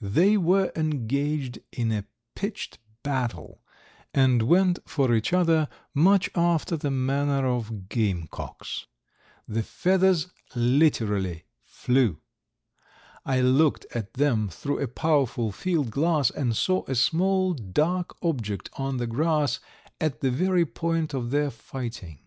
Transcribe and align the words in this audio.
They 0.00 0.36
were 0.36 0.70
engaged 0.76 1.58
in 1.72 1.90
a 1.90 2.04
pitched 2.36 2.78
battle, 3.02 3.64
and 4.14 4.42
went 4.42 4.78
for 4.88 5.12
each 5.12 5.32
other 5.32 5.68
much 5.92 6.30
after 6.36 6.76
the 6.76 6.92
manner 6.92 7.44
of 7.48 7.88
game 7.88 8.28
cocks. 8.30 8.86
The 9.48 9.64
feathers 9.64 10.28
literally 10.54 11.46
flew. 11.64 12.20
I 13.24 13.40
looked 13.40 13.86
at 13.92 14.14
them 14.14 14.50
through 14.50 14.78
a 14.78 14.86
powerful 14.86 15.50
field 15.50 15.90
glass 15.90 16.30
and 16.30 16.56
saw 16.56 16.84
a 16.86 16.94
small 16.94 17.52
dark 17.52 18.14
object 18.22 18.70
on 18.74 18.98
the 18.98 19.08
grass 19.08 19.58
at 20.00 20.20
the 20.20 20.30
very 20.30 20.64
point 20.64 21.12
of 21.12 21.32
their 21.32 21.50
fighting. 21.50 22.20